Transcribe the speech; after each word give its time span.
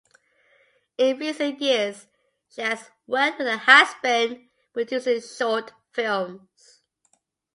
In 0.97 1.19
recent 1.19 1.61
years, 1.61 2.07
she 2.49 2.63
has 2.63 2.89
worked 3.05 3.37
with 3.37 3.47
her 3.47 3.57
husband 3.57 4.49
producing 4.73 5.21
short 5.21 5.73
films. 5.91 6.81